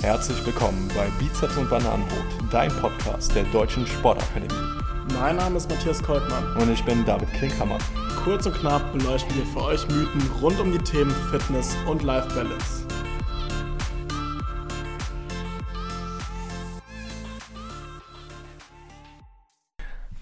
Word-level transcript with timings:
Herzlich 0.00 0.46
willkommen 0.46 0.88
bei 0.94 1.08
Bizeps 1.18 1.56
und 1.56 1.68
Bananenbrot, 1.68 2.52
dein 2.52 2.70
Podcast 2.70 3.34
der 3.34 3.42
Deutschen 3.46 3.84
Sportakademie. 3.84 4.54
Mein 5.14 5.34
Name 5.34 5.56
ist 5.56 5.68
Matthias 5.68 6.00
Koltmann. 6.00 6.56
Und 6.56 6.70
ich 6.70 6.84
bin 6.84 7.04
David 7.04 7.28
Klinkhammer. 7.32 7.78
Kurz 8.22 8.46
und 8.46 8.54
knapp 8.54 8.92
beleuchten 8.92 9.36
wir 9.36 9.44
für 9.46 9.60
euch 9.60 9.88
Mythen 9.88 10.22
rund 10.40 10.60
um 10.60 10.70
die 10.70 10.78
Themen 10.78 11.10
Fitness 11.32 11.76
und 11.88 12.04
Life 12.04 12.28
Balance. 12.32 12.86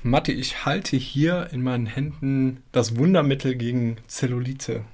Matti, 0.02 0.32
ich 0.32 0.64
halte 0.64 0.96
hier 0.96 1.50
in 1.52 1.62
meinen 1.62 1.84
Händen 1.84 2.62
das 2.72 2.96
Wundermittel 2.96 3.56
gegen 3.56 3.98
Zellulite. 4.06 4.84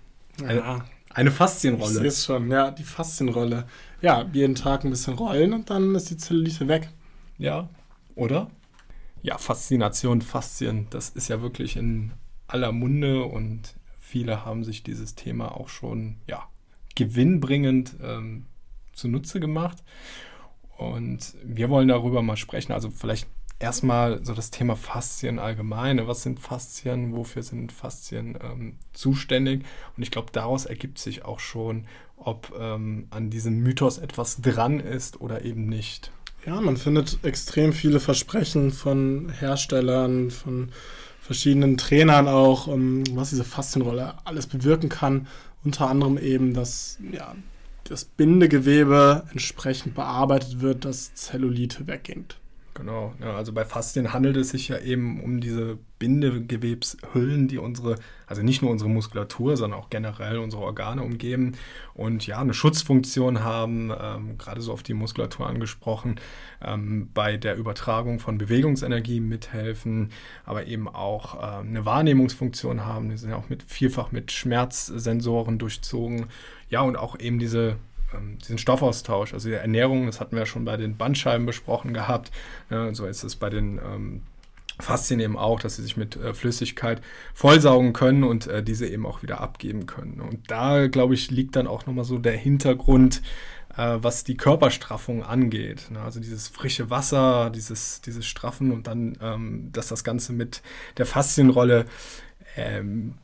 Eine, 0.40 0.58
ja, 0.58 0.84
eine 1.10 1.30
Faszienrolle. 1.30 1.92
Ich 1.92 1.98
sehe 1.98 2.06
es 2.08 2.24
schon, 2.24 2.50
ja, 2.50 2.72
die 2.72 2.82
Faszienrolle. 2.82 3.68
Ja, 4.02 4.28
jeden 4.32 4.56
Tag 4.56 4.84
ein 4.84 4.90
bisschen 4.90 5.14
rollen 5.14 5.52
und 5.52 5.70
dann 5.70 5.94
ist 5.94 6.10
die 6.10 6.16
Zellulite 6.16 6.66
weg. 6.66 6.90
Ja, 7.38 7.68
oder? 8.16 8.50
Ja, 9.22 9.38
Faszination, 9.38 10.22
Faszien, 10.22 10.88
das 10.90 11.08
ist 11.10 11.28
ja 11.28 11.40
wirklich 11.40 11.76
in 11.76 12.10
aller 12.48 12.72
Munde 12.72 13.22
und 13.24 13.76
viele 14.00 14.44
haben 14.44 14.64
sich 14.64 14.82
dieses 14.82 15.14
Thema 15.14 15.56
auch 15.56 15.68
schon, 15.68 16.16
ja, 16.26 16.48
gewinnbringend 16.96 17.94
ähm, 18.02 18.46
zunutze 18.92 19.38
gemacht. 19.38 19.78
Und 20.76 21.34
wir 21.44 21.70
wollen 21.70 21.88
darüber 21.88 22.22
mal 22.22 22.36
sprechen. 22.36 22.72
Also 22.72 22.90
vielleicht 22.90 23.28
erstmal 23.60 24.24
so 24.24 24.34
das 24.34 24.50
Thema 24.50 24.74
Faszien 24.74 25.38
allgemein. 25.38 26.04
Was 26.06 26.22
sind 26.22 26.40
Faszien? 26.40 27.14
Wofür 27.14 27.42
sind 27.42 27.70
Faszien 27.70 28.36
ähm, 28.42 28.78
zuständig? 28.92 29.64
Und 29.96 30.02
ich 30.02 30.10
glaube, 30.10 30.32
daraus 30.32 30.66
ergibt 30.66 30.98
sich 30.98 31.24
auch 31.24 31.38
schon, 31.38 31.86
ob 32.26 32.52
ähm, 32.58 33.06
an 33.10 33.30
diesem 33.30 33.58
Mythos 33.60 33.98
etwas 33.98 34.40
dran 34.40 34.80
ist 34.80 35.20
oder 35.20 35.44
eben 35.44 35.66
nicht. 35.66 36.10
Ja, 36.46 36.60
man 36.60 36.76
findet 36.76 37.18
extrem 37.22 37.72
viele 37.72 38.00
Versprechen 38.00 38.72
von 38.72 39.28
Herstellern, 39.30 40.30
von 40.30 40.70
verschiedenen 41.20 41.76
Trainern 41.76 42.26
auch, 42.26 42.66
um, 42.66 42.98
ähm, 42.98 43.04
was 43.14 43.30
diese 43.30 43.44
Faszienrolle 43.44 44.14
alles 44.24 44.46
bewirken 44.46 44.88
kann. 44.88 45.28
Unter 45.64 45.88
anderem 45.88 46.18
eben, 46.18 46.54
dass 46.54 46.98
ja, 47.12 47.36
das 47.84 48.04
Bindegewebe 48.04 49.24
entsprechend 49.30 49.94
bearbeitet 49.94 50.60
wird, 50.60 50.84
dass 50.84 51.14
Zellulite 51.14 51.86
weggeht. 51.86 52.36
Genau, 52.74 53.12
ja, 53.20 53.36
also 53.36 53.52
bei 53.52 53.66
Faszien 53.66 54.14
handelt 54.14 54.36
es 54.38 54.48
sich 54.48 54.68
ja 54.68 54.78
eben 54.78 55.22
um 55.22 55.42
diese 55.42 55.78
Bindegewebshüllen, 55.98 57.46
die 57.46 57.58
unsere, 57.58 57.96
also 58.26 58.42
nicht 58.42 58.62
nur 58.62 58.70
unsere 58.70 58.88
Muskulatur, 58.88 59.58
sondern 59.58 59.78
auch 59.78 59.90
generell 59.90 60.38
unsere 60.38 60.62
Organe 60.62 61.02
umgeben 61.02 61.52
und 61.92 62.26
ja, 62.26 62.38
eine 62.38 62.54
Schutzfunktion 62.54 63.44
haben, 63.44 63.92
ähm, 64.00 64.38
gerade 64.38 64.62
so 64.62 64.72
auf 64.72 64.82
die 64.82 64.94
Muskulatur 64.94 65.46
angesprochen, 65.46 66.18
ähm, 66.62 67.10
bei 67.12 67.36
der 67.36 67.56
Übertragung 67.56 68.20
von 68.20 68.38
Bewegungsenergie 68.38 69.20
mithelfen, 69.20 70.10
aber 70.46 70.66
eben 70.66 70.88
auch 70.88 71.34
äh, 71.34 71.60
eine 71.60 71.84
Wahrnehmungsfunktion 71.84 72.86
haben, 72.86 73.10
die 73.10 73.18
sind 73.18 73.30
ja 73.30 73.36
auch 73.36 73.50
mit, 73.50 73.62
vielfach 73.64 74.12
mit 74.12 74.32
Schmerzsensoren 74.32 75.58
durchzogen, 75.58 76.28
ja, 76.70 76.80
und 76.80 76.96
auch 76.96 77.20
eben 77.20 77.38
diese 77.38 77.76
ähm, 78.14 78.38
diesen 78.38 78.58
Stoffaustausch, 78.58 79.34
also 79.34 79.48
die 79.48 79.54
Ernährung, 79.54 80.06
das 80.06 80.20
hatten 80.20 80.32
wir 80.32 80.40
ja 80.40 80.46
schon 80.46 80.64
bei 80.64 80.76
den 80.76 80.96
Bandscheiben 80.96 81.46
besprochen 81.46 81.94
gehabt. 81.94 82.30
Ne, 82.70 82.94
so 82.94 83.06
ist 83.06 83.24
es 83.24 83.36
bei 83.36 83.50
den 83.50 83.78
ähm, 83.78 84.22
Faszien 84.80 85.20
eben 85.20 85.38
auch, 85.38 85.60
dass 85.60 85.76
sie 85.76 85.82
sich 85.82 85.96
mit 85.96 86.16
äh, 86.16 86.34
Flüssigkeit 86.34 87.00
vollsaugen 87.34 87.92
können 87.92 88.24
und 88.24 88.46
äh, 88.46 88.62
diese 88.62 88.86
eben 88.86 89.06
auch 89.06 89.22
wieder 89.22 89.40
abgeben 89.40 89.86
können. 89.86 90.20
Und 90.20 90.50
da, 90.50 90.88
glaube 90.88 91.14
ich, 91.14 91.30
liegt 91.30 91.56
dann 91.56 91.66
auch 91.66 91.86
nochmal 91.86 92.04
so 92.04 92.18
der 92.18 92.36
Hintergrund, 92.36 93.22
äh, 93.76 93.98
was 94.00 94.24
die 94.24 94.36
Körperstraffung 94.36 95.22
angeht. 95.22 95.90
Ne? 95.90 96.00
Also 96.00 96.20
dieses 96.20 96.48
frische 96.48 96.90
Wasser, 96.90 97.50
dieses, 97.50 98.00
dieses 98.00 98.26
Straffen 98.26 98.72
und 98.72 98.86
dann, 98.86 99.16
ähm, 99.20 99.70
dass 99.72 99.88
das 99.88 100.04
Ganze 100.04 100.32
mit 100.32 100.62
der 100.96 101.06
Faszienrolle 101.06 101.86
ähm, 102.56 103.14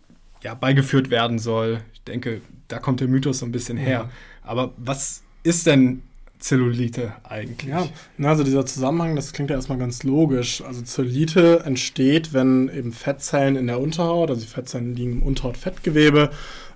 ja, 0.43 0.55
beigeführt 0.55 1.11
werden 1.11 1.39
soll. 1.39 1.81
Ich 1.93 2.03
denke, 2.03 2.41
da 2.69 2.79
kommt 2.79 3.01
der 3.01 3.09
Mythos 3.09 3.41
so 3.41 3.47
ein 3.47 3.53
bisschen 3.53 3.77
her. 3.77 4.05
Mhm. 4.05 4.11
Aber 4.49 4.73
was 4.77 5.23
ist 5.43 5.67
denn 5.67 6.03
Zellulite 6.39 7.13
eigentlich? 7.25 7.71
Ja, 7.71 7.87
also 8.23 8.45
dieser 8.45 8.65
Zusammenhang, 8.65 9.15
das 9.15 9.33
klingt 9.33 9.51
ja 9.51 9.57
erstmal 9.57 9.79
ganz 9.79 10.05
logisch. 10.05 10.63
Also 10.63 10.83
Zellulite 10.83 11.61
entsteht, 11.65 12.33
wenn 12.33 12.69
eben 12.69 12.93
Fettzellen 12.93 13.57
in 13.57 13.67
der 13.67 13.81
Unterhaut, 13.81 14.31
also 14.31 14.41
die 14.41 14.49
Fettzellen 14.49 14.95
liegen 14.95 15.13
im 15.13 15.23
Unterhautfettgewebe, 15.23 16.31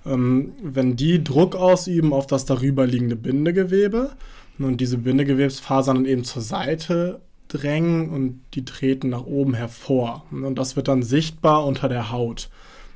ähm, 0.05 0.51
wenn 0.61 0.95
die 0.95 1.23
Druck 1.23 1.55
ausüben 1.55 2.13
auf 2.13 2.27
das 2.27 2.45
darüber 2.45 2.85
liegende 2.85 3.15
Bindegewebe 3.15 4.11
und 4.59 4.79
diese 4.79 4.99
Bindegewebsfasern 4.99 5.95
dann 5.95 6.05
eben 6.05 6.23
zur 6.23 6.41
Seite 6.43 7.21
drängen 7.47 8.09
und 8.09 8.41
die 8.53 8.65
treten 8.65 9.09
nach 9.09 9.25
oben 9.25 9.55
hervor. 9.55 10.25
Und 10.31 10.55
das 10.55 10.75
wird 10.75 10.87
dann 10.87 11.03
sichtbar 11.03 11.65
unter 11.65 11.89
der 11.89 12.11
Haut. 12.11 12.49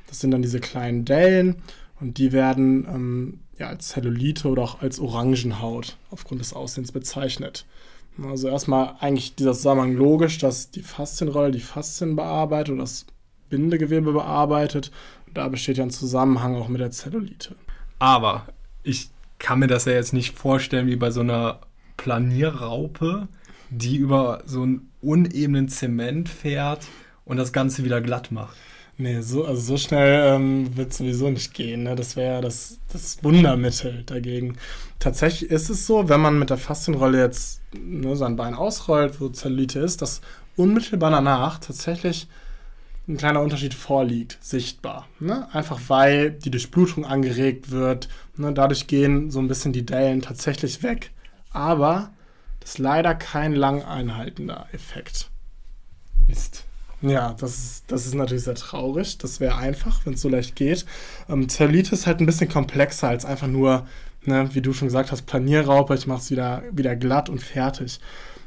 Das 0.06 0.20
sind 0.20 0.30
dann 0.30 0.42
diese 0.42 0.60
kleinen 0.60 1.04
Dellen 1.04 1.56
und 2.00 2.18
die 2.18 2.32
werden 2.32 2.86
ähm, 2.92 3.40
ja, 3.58 3.68
als 3.68 3.88
Zellulite 3.88 4.48
oder 4.48 4.62
auch 4.62 4.82
als 4.82 5.00
Orangenhaut 5.00 5.96
aufgrund 6.10 6.40
des 6.40 6.52
Aussehens 6.52 6.92
bezeichnet. 6.92 7.66
Also 8.22 8.48
erstmal 8.48 8.94
eigentlich 9.00 9.36
dieser 9.36 9.54
Zusammenhang 9.54 9.94
logisch, 9.94 10.38
dass 10.38 10.70
die 10.70 10.82
Faszienrolle 10.82 11.52
die 11.52 11.60
Faszien 11.60 12.16
bearbeitet 12.16 12.72
oder 12.72 12.82
das 12.82 13.06
Bindegewebe 13.48 14.12
bearbeitet. 14.12 14.90
Und 15.26 15.36
da 15.36 15.48
besteht 15.48 15.78
ja 15.78 15.84
ein 15.84 15.90
Zusammenhang 15.90 16.56
auch 16.56 16.68
mit 16.68 16.80
der 16.80 16.90
Zellulite. 16.90 17.54
Aber 17.98 18.46
ich 18.82 19.10
kann 19.38 19.60
mir 19.60 19.68
das 19.68 19.84
ja 19.84 19.92
jetzt 19.92 20.12
nicht 20.12 20.36
vorstellen 20.36 20.88
wie 20.88 20.96
bei 20.96 21.10
so 21.10 21.20
einer 21.20 21.60
Planierraupe, 21.96 23.28
die 23.70 23.96
über 23.96 24.42
so 24.46 24.62
einen 24.62 24.90
unebenen 25.00 25.68
Zement 25.68 26.28
fährt 26.28 26.86
und 27.24 27.36
das 27.36 27.52
Ganze 27.52 27.84
wieder 27.84 28.00
glatt 28.00 28.32
macht. 28.32 28.56
Nee, 29.00 29.20
so, 29.20 29.44
also 29.44 29.60
so 29.60 29.76
schnell 29.76 30.34
ähm, 30.34 30.76
wird 30.76 30.90
es 30.90 30.98
sowieso 30.98 31.30
nicht 31.30 31.54
gehen. 31.54 31.84
Ne? 31.84 31.94
Das 31.94 32.16
wäre 32.16 32.40
das, 32.40 32.80
das 32.92 33.22
Wundermittel 33.22 34.02
dagegen. 34.04 34.58
Tatsächlich 34.98 35.52
ist 35.52 35.70
es 35.70 35.86
so, 35.86 36.08
wenn 36.08 36.20
man 36.20 36.36
mit 36.36 36.50
der 36.50 36.58
Faszienrolle 36.58 37.20
jetzt 37.20 37.60
ne, 37.78 38.16
sein 38.16 38.34
Bein 38.34 38.54
ausrollt, 38.54 39.20
wo 39.20 39.28
Zellulite 39.28 39.78
ist, 39.78 40.02
dass 40.02 40.20
unmittelbar 40.56 41.12
danach 41.12 41.58
tatsächlich 41.60 42.26
ein 43.06 43.16
kleiner 43.16 43.40
Unterschied 43.40 43.72
vorliegt, 43.72 44.36
sichtbar. 44.40 45.06
Ne? 45.20 45.46
Einfach 45.54 45.78
weil 45.86 46.32
die 46.32 46.50
Durchblutung 46.50 47.06
angeregt 47.06 47.70
wird. 47.70 48.08
Ne? 48.36 48.52
Dadurch 48.52 48.88
gehen 48.88 49.30
so 49.30 49.38
ein 49.38 49.46
bisschen 49.46 49.72
die 49.72 49.86
Dellen 49.86 50.22
tatsächlich 50.22 50.82
weg. 50.82 51.12
Aber 51.52 52.10
das 52.58 52.70
ist 52.70 52.78
leider 52.78 53.14
kein 53.14 53.54
lang 53.54 53.84
einhaltender 53.84 54.66
Effekt. 54.72 55.30
Mist. 56.26 56.67
Ja, 57.00 57.34
das 57.38 57.56
ist, 57.56 57.84
das 57.92 58.06
ist 58.06 58.14
natürlich 58.14 58.44
sehr 58.44 58.56
traurig. 58.56 59.18
Das 59.18 59.38
wäre 59.38 59.56
einfach, 59.56 60.04
wenn 60.04 60.14
es 60.14 60.20
so 60.20 60.28
leicht 60.28 60.56
geht. 60.56 60.84
Ähm, 61.28 61.48
Zellulite 61.48 61.94
ist 61.94 62.06
halt 62.06 62.20
ein 62.20 62.26
bisschen 62.26 62.48
komplexer 62.48 63.08
als 63.08 63.24
einfach 63.24 63.46
nur, 63.46 63.86
ne, 64.24 64.48
wie 64.52 64.60
du 64.60 64.72
schon 64.72 64.88
gesagt 64.88 65.12
hast, 65.12 65.22
Planierraupe, 65.22 65.94
ich 65.94 66.06
mache 66.08 66.20
es 66.20 66.30
wieder, 66.30 66.62
wieder 66.72 66.96
glatt 66.96 67.28
und 67.28 67.40
fertig. 67.40 68.00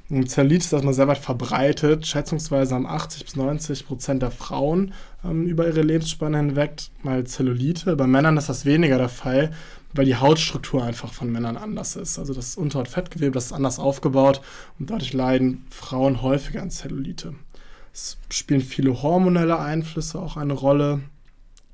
Und 0.09 0.29
Zellulite 0.29 0.65
ist 0.65 0.73
erstmal 0.73 0.93
sehr 0.93 1.07
weit 1.07 1.19
verbreitet. 1.19 2.05
Schätzungsweise 2.05 2.75
haben 2.75 2.85
80 2.85 3.23
bis 3.23 3.35
90 3.37 3.87
Prozent 3.87 4.21
der 4.21 4.31
Frauen 4.31 4.93
ähm, 5.23 5.45
über 5.45 5.65
ihre 5.65 5.81
Lebensspanne 5.81 6.37
hinweg 6.37 6.73
mal 7.01 7.23
Zellulite. 7.23 7.95
Bei 7.95 8.07
Männern 8.07 8.35
ist 8.35 8.49
das 8.49 8.65
weniger 8.65 8.97
der 8.97 9.07
Fall, 9.07 9.51
weil 9.93 10.03
die 10.03 10.17
Hautstruktur 10.17 10.83
einfach 10.83 11.13
von 11.13 11.31
Männern 11.31 11.55
anders 11.55 11.95
ist. 11.95 12.19
Also 12.19 12.33
das 12.33 12.57
Unterhautfettgewebe, 12.57 13.31
das 13.31 13.45
ist 13.45 13.53
anders 13.53 13.79
aufgebaut 13.79 14.41
und 14.77 14.89
dadurch 14.89 15.13
leiden 15.13 15.65
Frauen 15.69 16.21
häufiger 16.21 16.61
an 16.61 16.71
Zellulite. 16.71 17.35
Es 17.93 18.17
spielen 18.29 18.61
viele 18.61 19.01
hormonelle 19.01 19.59
Einflüsse 19.59 20.19
auch 20.19 20.37
eine 20.37 20.53
Rolle. 20.53 21.01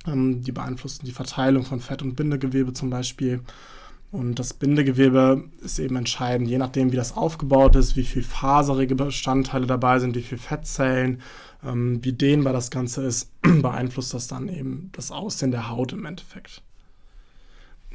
Ähm, 0.06 0.42
die 0.42 0.52
beeinflussen 0.52 1.06
die 1.06 1.12
Verteilung 1.12 1.64
von 1.64 1.80
Fett- 1.80 2.02
und 2.02 2.16
Bindegewebe 2.16 2.74
zum 2.74 2.90
Beispiel. 2.90 3.42
Und 4.12 4.40
das 4.40 4.54
Bindegewebe 4.54 5.44
ist 5.62 5.80
eben 5.80 5.98
entscheidend, 5.98 6.50
je 6.50 6.58
nachdem, 6.58 6.92
wie 6.92 6.96
das 6.96 7.18
aufgebaut 7.18 7.76
ist, 7.76 7.98
wie 7.98 8.06
viel 8.06 8.24
faserige 8.24 8.96
Bestandteile 8.96 9.68
dabei 9.68 10.00
sind, 10.00 10.16
wie 10.16 10.22
viele 10.22 10.40
Fettzellen, 10.40 11.22
ähm, 11.64 12.04
wie 12.04 12.14
dehnbar 12.14 12.54
das 12.54 12.72
Ganze 12.72 13.04
ist, 13.04 13.32
beeinflusst 13.42 14.14
das 14.14 14.28
dann 14.28 14.48
eben 14.48 14.90
das 14.94 15.12
Aussehen 15.12 15.52
der 15.52 15.70
Haut 15.70 15.92
im 15.92 16.06
Endeffekt. 16.06 16.62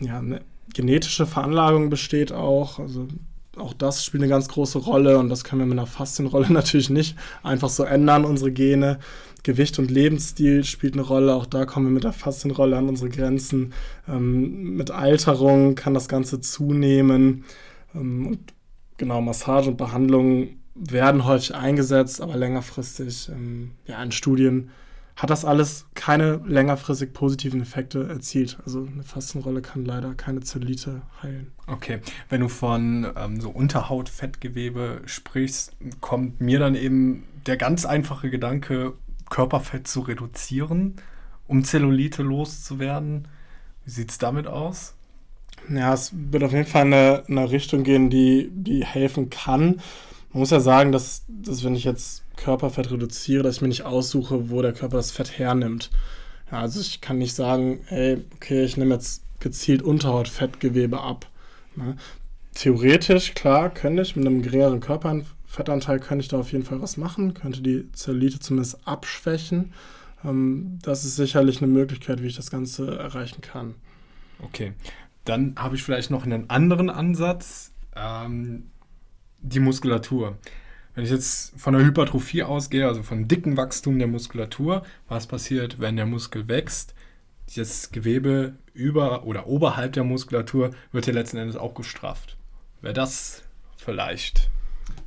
Ja, 0.00 0.18
eine 0.18 0.42
genetische 0.74 1.26
Veranlagung 1.26 1.88
besteht 1.88 2.30
auch. 2.30 2.78
Also 2.78 3.08
auch 3.56 3.74
das 3.74 4.04
spielt 4.04 4.22
eine 4.22 4.30
ganz 4.30 4.48
große 4.48 4.78
Rolle 4.78 5.18
und 5.18 5.28
das 5.28 5.44
können 5.44 5.60
wir 5.60 5.66
mit 5.66 5.78
einer 5.78 5.86
Faszienrolle 5.86 6.46
natürlich 6.52 6.90
nicht 6.90 7.16
einfach 7.42 7.68
so 7.68 7.84
ändern, 7.84 8.24
unsere 8.24 8.52
Gene. 8.52 8.98
Gewicht 9.44 9.80
und 9.80 9.90
Lebensstil 9.90 10.62
spielt 10.62 10.94
eine 10.94 11.02
Rolle. 11.02 11.34
Auch 11.34 11.46
da 11.46 11.64
kommen 11.64 11.86
wir 11.86 11.92
mit 11.92 12.04
der 12.04 12.12
Faszienrolle 12.12 12.76
an 12.76 12.88
unsere 12.88 13.10
Grenzen. 13.10 13.72
Ähm, 14.08 14.76
mit 14.76 14.92
Alterung 14.92 15.74
kann 15.74 15.94
das 15.94 16.08
Ganze 16.08 16.40
zunehmen. 16.40 17.44
Ähm, 17.92 18.28
und 18.28 18.38
genau, 18.98 19.20
Massage 19.20 19.70
und 19.70 19.78
Behandlung 19.78 20.50
werden 20.74 21.24
häufig 21.24 21.54
eingesetzt, 21.54 22.20
aber 22.20 22.36
längerfristig 22.36 23.30
ähm, 23.30 23.72
ja, 23.84 24.00
in 24.02 24.12
Studien 24.12 24.70
hat 25.16 25.30
das 25.30 25.44
alles 25.44 25.86
keine 25.94 26.40
längerfristig 26.46 27.12
positiven 27.12 27.60
Effekte 27.60 28.08
erzielt. 28.08 28.58
Also 28.64 28.88
eine 28.90 29.02
Fastenrolle 29.02 29.62
kann 29.62 29.84
leider 29.84 30.14
keine 30.14 30.40
Zellulite 30.40 31.02
heilen. 31.22 31.52
Okay, 31.66 32.00
wenn 32.28 32.40
du 32.40 32.48
von 32.48 33.06
ähm, 33.16 33.40
so 33.40 33.50
Unterhautfettgewebe 33.50 35.02
sprichst, 35.04 35.76
kommt 36.00 36.40
mir 36.40 36.58
dann 36.58 36.74
eben 36.74 37.24
der 37.46 37.56
ganz 37.56 37.84
einfache 37.84 38.30
Gedanke, 38.30 38.94
Körperfett 39.30 39.86
zu 39.86 40.00
reduzieren, 40.00 40.96
um 41.46 41.64
Zellulite 41.64 42.22
loszuwerden. 42.22 43.28
Wie 43.84 43.90
sieht 43.90 44.10
es 44.10 44.18
damit 44.18 44.46
aus? 44.46 44.94
Ja, 45.68 45.94
es 45.94 46.12
wird 46.14 46.42
auf 46.42 46.52
jeden 46.52 46.66
Fall 46.66 46.86
in 46.86 46.94
eine, 46.94 47.24
eine 47.28 47.50
Richtung 47.50 47.84
gehen, 47.84 48.10
die, 48.10 48.50
die 48.52 48.84
helfen 48.84 49.30
kann. 49.30 49.80
Man 50.32 50.40
muss 50.40 50.50
ja 50.50 50.60
sagen, 50.60 50.92
dass, 50.92 51.24
dass 51.28 51.62
wenn 51.62 51.74
ich 51.74 51.84
jetzt 51.84 52.24
Körperfett 52.36 52.90
reduziere, 52.90 53.42
dass 53.42 53.56
ich 53.56 53.62
mir 53.62 53.68
nicht 53.68 53.84
aussuche, 53.84 54.50
wo 54.50 54.62
der 54.62 54.72
Körper 54.72 54.96
das 54.96 55.10
Fett 55.10 55.38
hernimmt. 55.38 55.90
Ja, 56.50 56.60
also 56.60 56.80
ich 56.80 57.00
kann 57.00 57.18
nicht 57.18 57.34
sagen, 57.34 57.80
hey, 57.86 58.24
okay, 58.34 58.64
ich 58.64 58.76
nehme 58.76 58.94
jetzt 58.94 59.22
gezielt 59.40 59.82
Unterhautfettgewebe 59.82 61.00
ab. 61.00 61.26
Ne? 61.76 61.96
Theoretisch, 62.54 63.34
klar, 63.34 63.70
könnte 63.70 64.02
ich 64.02 64.16
mit 64.16 64.26
einem 64.26 64.42
geringeren 64.42 64.80
Körperfettanteil 64.80 66.00
könnte 66.00 66.22
ich 66.22 66.28
da 66.28 66.38
auf 66.38 66.52
jeden 66.52 66.64
Fall 66.64 66.80
was 66.80 66.96
machen, 66.96 67.34
könnte 67.34 67.62
die 67.62 67.90
Zellulite 67.92 68.40
zumindest 68.40 68.86
abschwächen. 68.86 69.72
Ähm, 70.24 70.78
das 70.82 71.04
ist 71.04 71.16
sicherlich 71.16 71.62
eine 71.62 71.70
Möglichkeit, 71.70 72.22
wie 72.22 72.26
ich 72.26 72.36
das 72.36 72.50
Ganze 72.50 72.98
erreichen 72.98 73.40
kann. 73.40 73.74
Okay, 74.42 74.72
dann 75.24 75.54
habe 75.56 75.76
ich 75.76 75.82
vielleicht 75.82 76.10
noch 76.10 76.24
einen 76.24 76.50
anderen 76.50 76.90
Ansatz, 76.90 77.72
ähm, 77.96 78.70
die 79.42 79.60
Muskulatur. 79.60 80.38
Wenn 80.94 81.04
ich 81.04 81.10
jetzt 81.10 81.58
von 81.58 81.74
der 81.74 81.84
Hypertrophie 81.84 82.42
ausgehe, 82.42 82.86
also 82.86 83.02
von 83.02 83.26
dicken 83.26 83.56
Wachstum 83.56 83.98
der 83.98 84.08
Muskulatur, 84.08 84.82
was 85.08 85.26
passiert, 85.26 85.80
wenn 85.80 85.96
der 85.96 86.06
Muskel 86.06 86.48
wächst? 86.48 86.94
Das 87.54 87.90
Gewebe 87.90 88.54
über 88.72 89.24
oder 89.24 89.46
oberhalb 89.46 89.92
der 89.92 90.04
Muskulatur 90.04 90.70
wird 90.92 91.06
ja 91.06 91.12
letzten 91.12 91.38
Endes 91.38 91.56
auch 91.56 91.74
gestrafft. 91.74 92.36
Wäre 92.80 92.94
das 92.94 93.42
vielleicht 93.76 94.50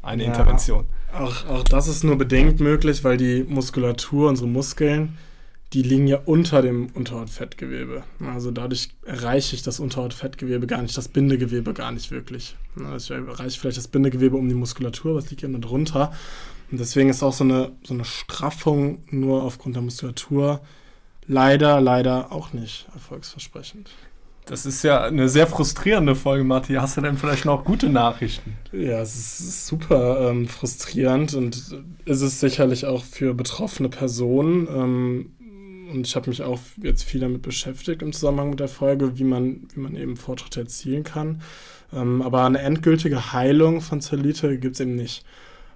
eine 0.01 0.23
ja, 0.23 0.29
Intervention? 0.29 0.85
Auch, 1.13 1.47
auch 1.47 1.63
das 1.63 1.88
ist 1.88 2.03
nur 2.03 2.17
bedingt 2.17 2.59
möglich, 2.59 3.03
weil 3.03 3.17
die 3.17 3.43
Muskulatur, 3.43 4.29
unsere 4.29 4.47
Muskeln, 4.47 5.17
die 5.73 5.81
liegen 5.81 6.07
ja 6.07 6.19
unter 6.25 6.62
dem 6.62 6.88
Unterhautfettgewebe. 6.94 8.03
Also 8.19 8.51
dadurch 8.51 8.89
erreiche 9.06 9.56
ich 9.56 9.63
das 9.63 9.79
Unterhautfettgewebe 9.79 10.67
gar 10.67 10.81
nicht, 10.81 10.95
das 10.95 11.07
Bindegewebe 11.07 11.73
gar 11.73 11.91
nicht 11.91 12.12
wirklich. 12.12 12.56
Also 12.77 13.15
ich 13.15 13.27
erreiche 13.27 13.59
vielleicht 13.59 13.77
das 13.77 13.88
Bindegewebe 13.88 14.38
um 14.38 14.47
die 14.47 14.56
Muskulatur, 14.56 15.15
was 15.15 15.29
liegt 15.29 15.41
ja 15.41 15.47
nur 15.47 15.62
drunter. 15.62 16.13
Und 16.71 16.79
deswegen 16.79 17.09
ist 17.09 17.23
auch 17.23 17.33
so 17.33 17.44
eine, 17.44 17.71
so 17.83 17.94
eine 17.94 18.06
Straffung 18.06 19.03
nur 19.09 19.44
aufgrund 19.44 19.75
der 19.75 19.83
Muskulatur 19.83 20.62
leider, 21.27 21.81
leider 21.81 22.31
auch 22.31 22.53
nicht 22.53 22.88
erfolgsversprechend. 22.94 23.89
Das 24.45 24.67
ist 24.67 24.83
ja 24.83 25.03
eine 25.03 25.27
sehr 25.27 25.47
frustrierende 25.47 26.15
Folge, 26.15 26.44
Marti. 26.44 26.73
Hast 26.75 26.97
du 26.97 27.01
denn 27.01 27.17
vielleicht 27.17 27.45
noch 27.45 27.65
gute 27.65 27.89
Nachrichten? 27.89 28.57
Ja, 28.71 29.01
es 29.01 29.15
ist 29.15 29.65
super 29.65 30.29
ähm, 30.29 30.47
frustrierend 30.47 31.33
und 31.33 31.56
ist 32.06 32.21
es 32.21 32.39
sicherlich 32.39 32.85
auch 32.85 33.03
für 33.03 33.33
betroffene 33.33 33.89
Personen. 33.89 34.67
Ähm, 34.67 35.34
und 35.91 36.07
ich 36.07 36.15
habe 36.15 36.29
mich 36.29 36.41
auch 36.43 36.59
jetzt 36.81 37.03
viel 37.03 37.21
damit 37.21 37.41
beschäftigt 37.41 38.01
im 38.01 38.13
Zusammenhang 38.13 38.51
mit 38.51 38.59
der 38.59 38.67
Folge, 38.67 39.17
wie 39.17 39.23
man, 39.23 39.67
wie 39.73 39.79
man 39.79 39.95
eben 39.95 40.17
Fortschritte 40.17 40.61
erzielen 40.61 41.03
kann. 41.03 41.41
Ähm, 41.93 42.21
aber 42.21 42.43
eine 42.45 42.59
endgültige 42.59 43.33
Heilung 43.33 43.81
von 43.81 44.01
Zellulite 44.01 44.57
gibt 44.57 44.75
es 44.75 44.81
eben 44.81 44.95
nicht. 44.95 45.25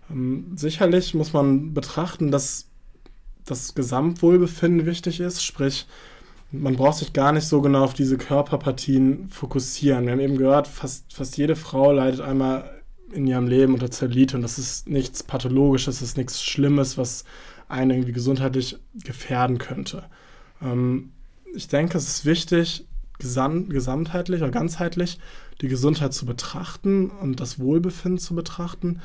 Ähm, 0.10 0.54
sicherlich 0.56 1.14
muss 1.14 1.34
man 1.34 1.74
betrachten, 1.74 2.32
dass 2.32 2.68
das 3.46 3.74
Gesamtwohlbefinden 3.74 4.86
wichtig 4.86 5.20
ist, 5.20 5.44
sprich, 5.44 5.88
man 6.52 6.76
braucht 6.76 6.98
sich 6.98 7.14
gar 7.14 7.32
nicht 7.32 7.48
so 7.48 7.62
genau 7.62 7.84
auf 7.84 7.94
diese 7.94 8.18
Körperpartien 8.18 9.30
fokussieren. 9.30 10.06
Wir 10.06 10.14
haben 10.14 10.20
eben 10.20 10.38
gehört, 10.38 10.68
fast, 10.68 11.14
fast 11.14 11.38
jede 11.38 11.56
Frau 11.56 11.92
leidet 11.92 12.22
einmal 12.22 12.82
in 13.12 13.28
ihrem 13.28 13.48
Leben 13.48 13.74
unter 13.74 13.92
Zellulite 13.92 14.36
und 14.36 14.42
das 14.42 14.58
ist 14.58 14.88
nichts 14.90 15.24
Pathologisches, 15.24 16.00
das 16.00 16.10
ist 16.10 16.18
nichts 16.18 16.44
Schlimmes, 16.44 16.98
was 16.98 17.24
einen 17.70 17.92
irgendwie 17.92 18.12
gesundheitlich 18.12 18.78
gefährden 18.94 19.58
könnte. 19.58 20.04
Ähm, 20.62 21.12
ich 21.56 21.68
denke, 21.68 21.98
es 21.98 22.08
ist 22.08 22.26
wichtig, 22.26 22.86
gesam 23.18 23.70
gesamtheitlich 23.70 24.42
oder 24.42 24.52
ganzheitlich 24.52 25.20
die 25.62 25.68
Gesundheit 25.68 26.14
zu 26.14 26.26
betrachten 26.26 27.10
und 27.10 27.40
das 27.40 27.60
Wohlbefinden 27.60 28.20
zu 28.20 28.36
betrachten 28.36 29.02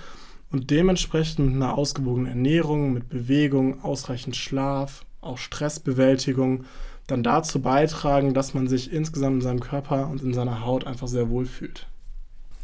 und 0.50 0.70
dementsprechend 0.70 1.46
mit 1.46 1.54
einer 1.54 1.76
ausgewogenen 1.76 2.28
Ernährung, 2.28 2.92
mit 2.92 3.08
Bewegung, 3.08 3.82
ausreichend 3.82 4.36
Schlaf, 4.36 5.04
auch 5.20 5.38
Stressbewältigung 5.38 6.64
dann 7.06 7.22
dazu 7.22 7.60
beitragen, 7.60 8.34
dass 8.34 8.54
man 8.54 8.68
sich 8.68 8.92
insgesamt 8.92 9.36
in 9.36 9.42
seinem 9.42 9.60
Körper 9.60 10.08
und 10.08 10.22
in 10.22 10.32
seiner 10.32 10.64
Haut 10.64 10.86
einfach 10.86 11.08
sehr 11.08 11.28
wohl 11.28 11.44
fühlt. 11.44 11.86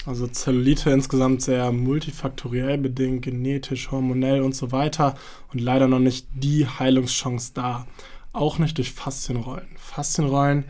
Also 0.06 0.26
Zellulite 0.26 0.90
insgesamt 0.90 1.42
sehr 1.42 1.72
multifaktoriell 1.72 2.78
bedingt, 2.78 3.22
genetisch, 3.22 3.90
hormonell 3.90 4.42
und 4.42 4.54
so 4.54 4.72
weiter 4.72 5.14
und 5.52 5.60
leider 5.60 5.88
noch 5.88 5.98
nicht 5.98 6.26
die 6.34 6.66
Heilungschance 6.66 7.52
da. 7.54 7.86
Auch 8.32 8.58
nicht 8.58 8.78
durch 8.78 8.92
Faszienrollen. 8.92 9.68
Faszienrollen 9.76 10.64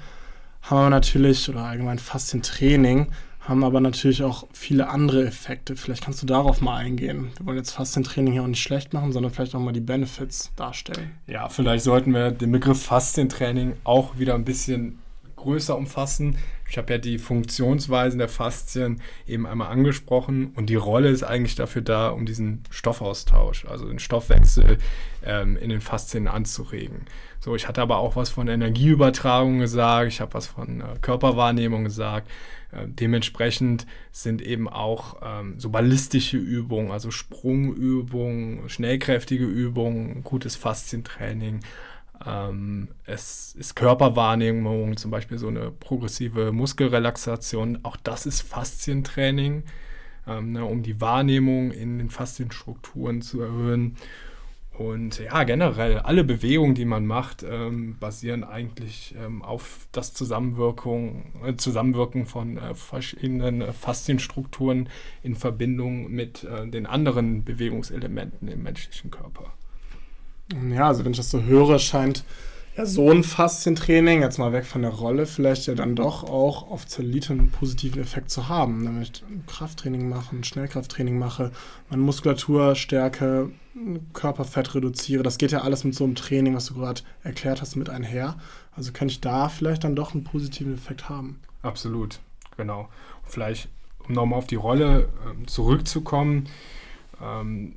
haben 0.62 0.86
wir 0.86 0.90
natürlich, 0.90 1.48
oder 1.48 1.64
allgemein 1.64 1.98
Faszientraining, 1.98 3.08
haben 3.40 3.64
aber 3.64 3.80
natürlich 3.80 4.22
auch 4.22 4.46
viele 4.52 4.88
andere 4.88 5.26
Effekte. 5.26 5.74
Vielleicht 5.76 6.04
kannst 6.04 6.22
du 6.22 6.26
darauf 6.26 6.60
mal 6.60 6.76
eingehen. 6.76 7.30
Wir 7.38 7.46
wollen 7.46 7.56
jetzt 7.56 7.72
Faszientraining 7.72 8.32
hier 8.32 8.42
auch 8.42 8.48
nicht 8.48 8.62
schlecht 8.62 8.92
machen, 8.92 9.12
sondern 9.12 9.32
vielleicht 9.32 9.54
auch 9.54 9.60
mal 9.60 9.72
die 9.72 9.80
Benefits 9.80 10.52
darstellen. 10.56 11.12
Ja, 11.26 11.48
vielleicht 11.48 11.84
sollten 11.84 12.12
wir 12.12 12.30
den 12.30 12.52
Begriff 12.52 12.82
Faszientraining 12.82 13.74
auch 13.84 14.18
wieder 14.18 14.34
ein 14.34 14.44
bisschen 14.44 14.98
größer 15.36 15.76
umfassen. 15.76 16.36
Ich 16.70 16.78
habe 16.78 16.92
ja 16.92 16.98
die 16.98 17.18
Funktionsweisen 17.18 18.18
der 18.18 18.28
Faszien 18.28 19.02
eben 19.26 19.44
einmal 19.44 19.72
angesprochen 19.72 20.52
und 20.54 20.70
die 20.70 20.76
Rolle 20.76 21.08
ist 21.08 21.24
eigentlich 21.24 21.56
dafür 21.56 21.82
da, 21.82 22.10
um 22.10 22.26
diesen 22.26 22.62
Stoffaustausch, 22.70 23.64
also 23.66 23.88
den 23.88 23.98
Stoffwechsel 23.98 24.78
ähm, 25.24 25.56
in 25.56 25.68
den 25.70 25.80
Faszien 25.80 26.28
anzuregen. 26.28 27.06
So, 27.40 27.56
ich 27.56 27.66
hatte 27.66 27.82
aber 27.82 27.98
auch 27.98 28.14
was 28.14 28.30
von 28.30 28.46
Energieübertragung 28.46 29.58
gesagt, 29.58 30.12
ich 30.12 30.20
habe 30.20 30.34
was 30.34 30.46
von 30.46 30.80
äh, 30.80 30.84
Körperwahrnehmung 31.00 31.82
gesagt. 31.82 32.30
Äh, 32.70 32.86
dementsprechend 32.86 33.86
sind 34.12 34.40
eben 34.40 34.68
auch 34.68 35.16
ähm, 35.22 35.58
so 35.58 35.70
ballistische 35.70 36.36
Übungen, 36.36 36.92
also 36.92 37.10
Sprungübungen, 37.10 38.68
schnellkräftige 38.68 39.44
Übungen, 39.44 40.22
gutes 40.22 40.54
Faszientraining 40.54 41.60
es 43.06 43.54
ist 43.54 43.76
Körperwahrnehmung, 43.76 44.96
zum 44.98 45.10
Beispiel 45.10 45.38
so 45.38 45.48
eine 45.48 45.70
progressive 45.70 46.52
Muskelrelaxation. 46.52 47.78
Auch 47.82 47.96
das 47.96 48.26
ist 48.26 48.42
Faszientraining, 48.42 49.62
ähm, 50.26 50.52
ne, 50.52 50.64
um 50.64 50.82
die 50.82 51.00
Wahrnehmung 51.00 51.70
in 51.70 51.98
den 51.98 52.10
Faszienstrukturen 52.10 53.22
zu 53.22 53.40
erhöhen. 53.40 53.96
Und 54.80 55.18
ja, 55.18 55.44
generell 55.44 55.98
alle 55.98 56.24
Bewegungen, 56.24 56.74
die 56.74 56.86
man 56.86 57.04
macht, 57.04 57.42
ähm, 57.42 57.98
basieren 57.98 58.44
eigentlich 58.44 59.14
ähm, 59.22 59.42
auf 59.42 59.86
das 59.92 60.14
Zusammenwirkung, 60.14 61.34
äh, 61.44 61.54
Zusammenwirken 61.56 62.24
von 62.24 62.56
äh, 62.56 62.74
verschiedenen 62.74 63.60
äh, 63.60 63.74
Faszienstrukturen 63.74 64.88
in 65.22 65.36
Verbindung 65.36 66.10
mit 66.10 66.46
den 66.48 66.86
anderen 66.86 67.44
Bewegungselementen 67.44 68.48
im 68.48 68.62
menschlichen 68.62 69.10
Körper. 69.10 69.52
Ja, 70.70 70.88
also 70.88 71.04
wenn 71.04 71.12
ich 71.12 71.18
das 71.18 71.30
so 71.30 71.42
höre, 71.42 71.78
scheint 71.78 72.24
ja 72.76 72.86
so 72.86 73.10
ein 73.10 73.24
Faszientraining, 73.24 74.22
jetzt 74.22 74.38
mal 74.38 74.52
weg 74.52 74.64
von 74.64 74.82
der 74.82 74.92
Rolle, 74.92 75.26
vielleicht 75.26 75.66
ja 75.66 75.74
dann 75.74 75.96
doch 75.96 76.24
auch 76.24 76.70
auf 76.70 76.86
Zellulite 76.86 77.32
einen 77.32 77.50
positiven 77.50 78.00
Effekt 78.00 78.30
zu 78.30 78.48
haben. 78.48 78.84
Wenn 78.84 79.02
ich 79.02 79.22
Krafttraining 79.46 80.08
mache, 80.08 80.36
Schnellkrafttraining 80.42 81.18
mache, 81.18 81.52
meine 81.88 82.02
Muskulatur 82.02 82.74
stärke, 82.74 83.50
Körperfett 84.12 84.74
reduziere, 84.74 85.22
das 85.22 85.38
geht 85.38 85.52
ja 85.52 85.60
alles 85.62 85.84
mit 85.84 85.94
so 85.94 86.04
einem 86.04 86.14
Training, 86.14 86.54
was 86.54 86.66
du 86.66 86.74
gerade 86.74 87.02
erklärt 87.22 87.60
hast, 87.60 87.76
mit 87.76 87.88
einher. 87.88 88.36
Also 88.74 88.92
kann 88.92 89.08
ich 89.08 89.20
da 89.20 89.48
vielleicht 89.48 89.84
dann 89.84 89.96
doch 89.96 90.14
einen 90.14 90.24
positiven 90.24 90.74
Effekt 90.74 91.08
haben. 91.08 91.40
Absolut, 91.62 92.20
genau. 92.56 92.88
Vielleicht, 93.24 93.68
um 94.08 94.14
nochmal 94.14 94.38
auf 94.38 94.46
die 94.46 94.56
Rolle 94.56 95.02
äh, 95.02 95.46
zurückzukommen, 95.46 96.48
ähm, 97.22 97.76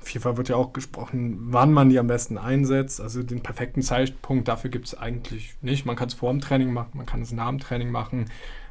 FIFA 0.00 0.36
wird 0.36 0.48
ja 0.48 0.56
auch 0.56 0.72
gesprochen, 0.72 1.38
wann 1.50 1.72
man 1.72 1.88
die 1.88 1.98
am 1.98 2.06
besten 2.06 2.38
einsetzt. 2.38 3.00
Also 3.00 3.22
den 3.22 3.42
perfekten 3.42 3.82
Zeitpunkt 3.82 4.48
dafür 4.48 4.70
gibt 4.70 4.86
es 4.86 4.96
eigentlich 4.96 5.56
nicht. 5.62 5.84
Man 5.86 5.96
kann 5.96 6.08
es 6.08 6.14
vor 6.14 6.30
dem 6.30 6.40
Training 6.40 6.72
machen, 6.72 6.92
man 6.94 7.06
kann 7.06 7.22
es 7.22 7.32
nach 7.32 7.48
dem 7.48 7.58
Training 7.58 7.90
machen. 7.90 8.26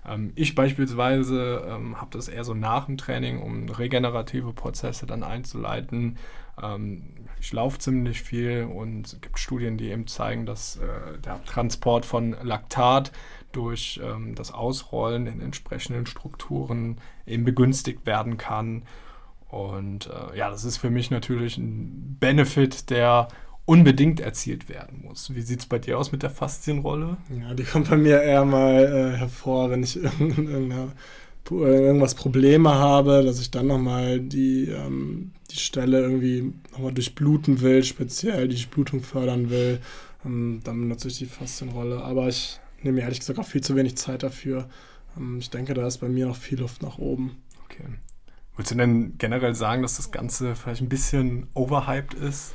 Ähm, 0.07 0.31
ich 0.35 0.55
beispielsweise 0.55 1.65
ähm, 1.67 1.99
habe 1.99 2.11
das 2.11 2.27
eher 2.27 2.43
so 2.43 2.53
nach 2.53 2.85
dem 2.85 2.97
Training, 2.97 3.41
um 3.41 3.69
regenerative 3.69 4.53
Prozesse 4.53 5.05
dann 5.05 5.23
einzuleiten. 5.23 6.17
Ähm, 6.61 7.03
ich 7.39 7.51
laufe 7.51 7.79
ziemlich 7.79 8.21
viel 8.21 8.63
und 8.63 9.07
es 9.07 9.21
gibt 9.21 9.39
Studien, 9.39 9.77
die 9.77 9.89
eben 9.89 10.07
zeigen, 10.07 10.45
dass 10.45 10.77
äh, 10.77 11.19
der 11.19 11.43
Transport 11.43 12.05
von 12.05 12.35
Laktat 12.41 13.11
durch 13.51 13.99
ähm, 14.03 14.35
das 14.35 14.51
Ausrollen 14.51 15.27
in 15.27 15.41
entsprechenden 15.41 16.05
Strukturen 16.05 16.97
eben 17.25 17.43
begünstigt 17.43 18.05
werden 18.05 18.37
kann. 18.37 18.83
Und 19.53 20.07
äh, 20.07 20.37
ja, 20.37 20.49
das 20.49 20.63
ist 20.63 20.77
für 20.77 20.89
mich 20.89 21.11
natürlich 21.11 21.59
ein 21.59 22.17
Benefit, 22.19 22.89
der 22.89 23.27
unbedingt 23.65 24.19
erzielt 24.19 24.67
werden 24.67 25.03
muss. 25.03 25.35
Wie 25.35 25.41
sieht 25.41 25.59
es 25.59 25.65
bei 25.67 25.77
dir 25.77 25.99
aus 25.99 26.11
mit 26.11 26.23
der 26.23 26.31
Faszienrolle? 26.31 27.17
Ja, 27.39 27.53
die 27.53 27.63
kommt 27.63 27.89
bei 27.89 27.97
mir 27.97 28.19
eher 28.21 28.45
mal 28.45 28.83
äh, 28.83 29.17
hervor, 29.17 29.69
wenn 29.69 29.83
ich 29.83 29.99
irgendwas 31.49 32.15
Probleme 32.15 32.73
habe, 32.73 33.23
dass 33.23 33.39
ich 33.39 33.51
dann 33.51 33.67
nochmal 33.67 34.19
die, 34.19 34.69
ähm, 34.69 35.33
die 35.51 35.57
Stelle 35.57 36.01
irgendwie 36.01 36.51
nochmal 36.71 36.93
durchbluten 36.93 37.61
will, 37.61 37.83
speziell 37.83 38.47
die 38.47 38.65
Blutung 38.65 39.01
fördern 39.01 39.51
will. 39.51 39.79
Ähm, 40.25 40.61
dann 40.63 40.81
benutze 40.81 41.09
ich 41.09 41.19
die 41.19 41.27
Faszienrolle. 41.27 42.03
Aber 42.03 42.27
ich 42.27 42.59
nehme 42.81 42.95
mir 42.95 43.03
ehrlich 43.03 43.19
gesagt 43.19 43.37
auch 43.37 43.45
viel 43.45 43.61
zu 43.61 43.75
wenig 43.75 43.97
Zeit 43.97 44.23
dafür. 44.23 44.67
Ähm, 45.15 45.37
ich 45.39 45.51
denke, 45.51 45.75
da 45.75 45.85
ist 45.85 45.99
bei 45.99 46.09
mir 46.09 46.25
noch 46.25 46.37
viel 46.37 46.59
Luft 46.59 46.81
nach 46.81 46.97
oben. 46.97 47.37
Okay. 47.65 47.83
Würdest 48.55 48.71
du 48.71 48.77
denn 48.77 49.17
generell 49.17 49.55
sagen, 49.55 49.81
dass 49.81 49.97
das 49.97 50.11
Ganze 50.11 50.55
vielleicht 50.55 50.81
ein 50.81 50.89
bisschen 50.89 51.47
overhyped 51.55 52.13
ist? 52.13 52.53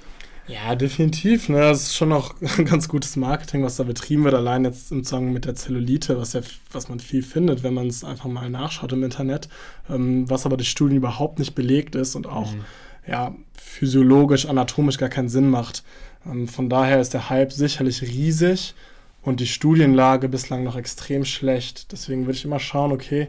Ja, 0.48 0.74
definitiv. 0.74 1.50
Ne? 1.50 1.60
Das 1.60 1.82
ist 1.82 1.96
schon 1.96 2.08
noch 2.08 2.34
ganz 2.64 2.88
gutes 2.88 3.16
Marketing, 3.16 3.62
was 3.62 3.76
da 3.76 3.84
betrieben 3.84 4.24
wird. 4.24 4.34
Allein 4.34 4.64
jetzt 4.64 4.90
im 4.90 5.04
Zusammenhang 5.04 5.34
mit 5.34 5.44
der 5.44 5.54
Zellulite, 5.54 6.18
was, 6.18 6.32
ja, 6.32 6.40
was 6.72 6.88
man 6.88 7.00
viel 7.00 7.22
findet, 7.22 7.62
wenn 7.62 7.74
man 7.74 7.86
es 7.86 8.02
einfach 8.02 8.26
mal 8.30 8.48
nachschaut 8.48 8.92
im 8.92 9.04
Internet. 9.04 9.48
Ähm, 9.90 10.28
was 10.30 10.46
aber 10.46 10.56
durch 10.56 10.70
Studien 10.70 10.96
überhaupt 10.96 11.38
nicht 11.38 11.54
belegt 11.54 11.94
ist 11.94 12.14
und 12.14 12.26
auch 12.26 12.52
mhm. 12.52 12.64
ja, 13.06 13.34
physiologisch, 13.52 14.46
anatomisch 14.46 14.96
gar 14.96 15.10
keinen 15.10 15.28
Sinn 15.28 15.50
macht. 15.50 15.84
Ähm, 16.24 16.48
von 16.48 16.70
daher 16.70 17.00
ist 17.00 17.12
der 17.12 17.28
Hype 17.28 17.52
sicherlich 17.52 18.02
riesig 18.02 18.74
und 19.22 19.40
die 19.40 19.46
Studienlage 19.46 20.30
bislang 20.30 20.64
noch 20.64 20.76
extrem 20.76 21.26
schlecht. 21.26 21.92
Deswegen 21.92 22.24
würde 22.24 22.38
ich 22.38 22.44
immer 22.46 22.60
schauen, 22.60 22.92
okay, 22.92 23.28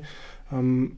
ähm, 0.54 0.98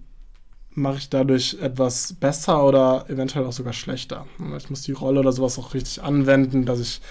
mache 0.74 0.98
ich 0.98 1.10
dadurch 1.10 1.58
etwas 1.62 2.13
besser 2.13 2.63
oder 2.66 3.06
eventuell 3.10 3.46
auch 3.46 3.51
sogar 3.51 3.74
schlechter. 3.74 4.25
Ich 4.58 4.70
muss 4.70 4.84
die 4.84 4.94
Rolle 4.94 5.20
oder 5.20 5.32
sowas 5.32 5.60
auch 5.60 5.74
richtig 5.74 6.01
anwenden, 6.01 6.66
dass 6.66 6.80
ich, 6.80 7.01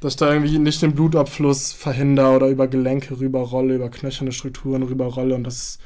dass 0.00 0.14
ich 0.14 0.16
da 0.16 0.32
irgendwie 0.32 0.58
nicht 0.58 0.80
den 0.82 0.94
Blutabfluss 0.94 1.72
verhindere 1.72 2.34
oder 2.34 2.48
über 2.48 2.66
Gelenke 2.66 3.18
rüberrolle, 3.20 3.74
über 3.74 3.90
knöcherne 3.90 4.32
Strukturen 4.32 4.82
rüberrolle 4.82 5.34
und 5.34 5.44
das 5.44 5.78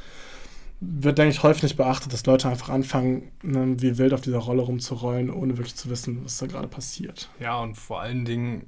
wird, 0.81 1.19
denke 1.19 1.33
ich, 1.33 1.43
häufig 1.43 1.65
nicht 1.65 1.77
beachtet, 1.77 2.13
dass 2.13 2.25
Leute 2.25 2.49
einfach 2.49 2.69
anfangen, 2.69 3.33
ne, 3.43 3.75
wie 3.79 3.99
wild 3.99 4.15
auf 4.15 4.21
dieser 4.21 4.39
Rolle 4.39 4.63
rumzurollen, 4.63 5.31
ohne 5.31 5.59
wirklich 5.59 5.75
zu 5.75 5.91
wissen, 5.91 6.25
was 6.25 6.39
da 6.39 6.47
gerade 6.47 6.69
passiert. 6.69 7.29
Ja, 7.41 7.59
und 7.61 7.75
vor 7.75 8.01
allen 8.01 8.25
Dingen, 8.25 8.65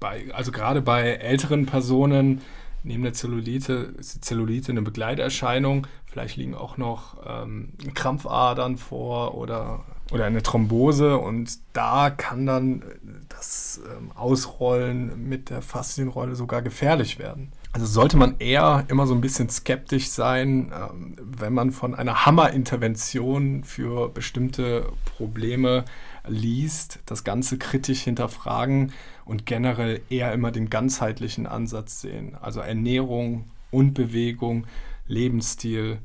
bei, 0.00 0.32
also 0.32 0.50
gerade 0.50 0.80
bei 0.80 1.02
älteren 1.02 1.66
Personen, 1.66 2.40
neben 2.82 3.02
der 3.02 3.12
Zellulite 3.12 3.94
ist 3.98 4.14
die 4.14 4.20
Zellulite 4.20 4.72
eine 4.72 4.82
Begleiterscheinung. 4.82 5.86
Vielleicht 6.06 6.36
liegen 6.36 6.54
auch 6.54 6.76
noch 6.76 7.16
ähm, 7.26 7.72
Krampfadern 7.94 8.76
vor 8.76 9.34
oder, 9.34 9.84
oder 10.12 10.26
eine 10.26 10.42
Thrombose 10.42 11.16
und 11.18 11.58
da 11.72 12.10
kann 12.10 12.46
dann 12.46 12.82
das 13.28 13.80
ähm, 13.96 14.12
Ausrollen 14.12 15.28
mit 15.28 15.50
der 15.50 15.62
Faszienrolle 15.62 16.34
sogar 16.34 16.62
gefährlich 16.62 17.18
werden. 17.18 17.52
Also 17.74 17.86
sollte 17.86 18.18
man 18.18 18.36
eher 18.38 18.84
immer 18.88 19.06
so 19.06 19.14
ein 19.14 19.22
bisschen 19.22 19.48
skeptisch 19.48 20.10
sein, 20.10 20.70
ähm, 20.74 21.16
wenn 21.18 21.54
man 21.54 21.72
von 21.72 21.94
einer 21.94 22.26
Hammerintervention 22.26 23.64
für 23.64 24.10
bestimmte 24.10 24.92
Probleme 25.16 25.86
liest, 26.26 27.00
das 27.06 27.24
Ganze 27.24 27.58
kritisch 27.58 28.02
hinterfragen 28.02 28.92
und 29.24 29.46
generell 29.46 30.00
eher 30.10 30.32
immer 30.32 30.52
den 30.52 30.70
ganzheitlichen 30.70 31.46
Ansatz 31.46 32.00
sehen. 32.00 32.36
Also 32.40 32.60
Ernährung 32.60 33.46
und 33.70 33.94
Bewegung, 33.94 34.66
Lebensstil 35.06 35.98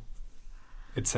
etc. 0.95 1.13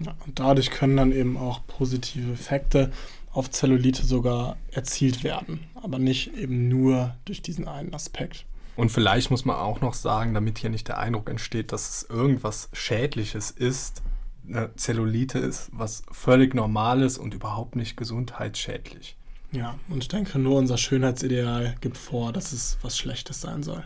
Ja, 0.00 0.14
und 0.26 0.38
dadurch 0.38 0.70
können 0.70 0.96
dann 0.96 1.12
eben 1.12 1.36
auch 1.36 1.66
positive 1.66 2.32
Effekte 2.32 2.90
auf 3.32 3.50
Zellulite 3.50 4.04
sogar 4.04 4.56
erzielt 4.72 5.22
werden, 5.22 5.60
aber 5.74 5.98
nicht 5.98 6.34
eben 6.34 6.68
nur 6.68 7.14
durch 7.24 7.42
diesen 7.42 7.68
einen 7.68 7.94
Aspekt. 7.94 8.44
Und 8.76 8.90
vielleicht 8.90 9.30
muss 9.30 9.44
man 9.44 9.56
auch 9.56 9.80
noch 9.80 9.94
sagen, 9.94 10.34
damit 10.34 10.58
hier 10.58 10.70
nicht 10.70 10.88
der 10.88 10.98
Eindruck 10.98 11.28
entsteht, 11.28 11.70
dass 11.70 11.88
es 11.90 12.10
irgendwas 12.10 12.70
Schädliches 12.72 13.50
ist, 13.50 14.02
eine 14.50 14.74
Zellulite 14.76 15.38
ist 15.38 15.70
was 15.72 16.02
völlig 16.10 16.54
Normales 16.54 17.18
und 17.18 17.34
überhaupt 17.34 17.76
nicht 17.76 17.96
gesundheitsschädlich. 17.96 19.16
Ja, 19.52 19.78
und 19.88 20.02
ich 20.02 20.08
denke, 20.08 20.38
nur 20.38 20.58
unser 20.58 20.78
Schönheitsideal 20.78 21.74
gibt 21.80 21.96
vor, 21.96 22.32
dass 22.32 22.52
es 22.52 22.78
was 22.82 22.96
Schlechtes 22.96 23.40
sein 23.40 23.62
soll. 23.62 23.84